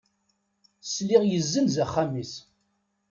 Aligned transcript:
Sliɣ 0.83 1.23
yezzenz 1.25 1.75
axxam-is. 1.83 2.33